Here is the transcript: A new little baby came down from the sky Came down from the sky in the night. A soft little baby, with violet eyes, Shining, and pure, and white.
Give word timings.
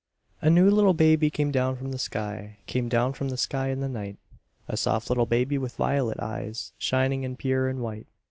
A 0.41 0.49
new 0.49 0.67
little 0.71 0.95
baby 0.95 1.29
came 1.29 1.51
down 1.51 1.75
from 1.75 1.91
the 1.91 1.99
sky 1.99 2.57
Came 2.65 2.89
down 2.89 3.13
from 3.13 3.29
the 3.29 3.37
sky 3.37 3.67
in 3.67 3.81
the 3.81 3.87
night. 3.87 4.17
A 4.67 4.75
soft 4.75 5.09
little 5.11 5.27
baby, 5.27 5.59
with 5.59 5.75
violet 5.77 6.19
eyes, 6.19 6.73
Shining, 6.79 7.23
and 7.23 7.37
pure, 7.37 7.69
and 7.69 7.81
white. 7.81 8.07